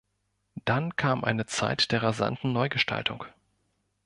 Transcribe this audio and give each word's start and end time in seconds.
Dann 0.65 0.95
kam 0.95 1.23
eine 1.23 1.45
Zeit 1.45 1.91
der 1.91 2.01
rasanten 2.01 2.51
Neugestaltung. 2.53 3.25